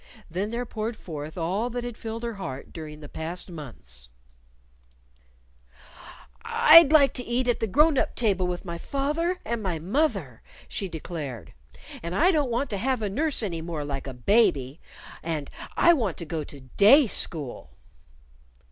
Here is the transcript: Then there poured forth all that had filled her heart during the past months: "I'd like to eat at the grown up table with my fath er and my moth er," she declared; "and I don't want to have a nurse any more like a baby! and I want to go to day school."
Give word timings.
Then 0.31 0.49
there 0.49 0.65
poured 0.65 0.97
forth 0.97 1.37
all 1.37 1.69
that 1.69 1.83
had 1.83 1.95
filled 1.95 2.23
her 2.23 2.33
heart 2.33 2.73
during 2.73 3.01
the 3.01 3.07
past 3.07 3.51
months: 3.51 4.09
"I'd 6.43 6.91
like 6.91 7.13
to 7.13 7.23
eat 7.23 7.47
at 7.47 7.59
the 7.59 7.67
grown 7.67 7.99
up 7.99 8.15
table 8.15 8.47
with 8.47 8.65
my 8.65 8.79
fath 8.79 9.19
er 9.19 9.37
and 9.45 9.61
my 9.61 9.77
moth 9.77 10.15
er," 10.15 10.41
she 10.67 10.89
declared; 10.89 11.53
"and 12.01 12.15
I 12.15 12.31
don't 12.31 12.49
want 12.49 12.71
to 12.71 12.77
have 12.77 13.03
a 13.03 13.09
nurse 13.09 13.43
any 13.43 13.61
more 13.61 13.85
like 13.85 14.07
a 14.07 14.13
baby! 14.15 14.81
and 15.21 15.51
I 15.77 15.93
want 15.93 16.17
to 16.17 16.25
go 16.25 16.43
to 16.45 16.61
day 16.61 17.05
school." 17.05 17.69